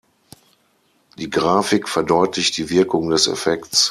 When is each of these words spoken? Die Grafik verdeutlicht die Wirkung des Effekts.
Die 1.19 1.29
Grafik 1.29 1.87
verdeutlicht 1.87 2.57
die 2.57 2.71
Wirkung 2.71 3.11
des 3.11 3.27
Effekts. 3.27 3.79